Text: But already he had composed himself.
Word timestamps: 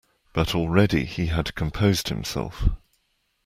But 0.33 0.55
already 0.55 1.05
he 1.05 1.27
had 1.27 1.53
composed 1.53 2.09
himself. 2.09 2.67